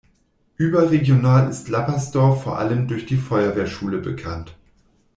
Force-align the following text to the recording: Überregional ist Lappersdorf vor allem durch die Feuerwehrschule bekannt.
Überregional 0.57 1.47
ist 1.47 1.69
Lappersdorf 1.69 2.41
vor 2.41 2.57
allem 2.57 2.87
durch 2.87 3.05
die 3.05 3.17
Feuerwehrschule 3.17 3.99
bekannt. 3.99 4.57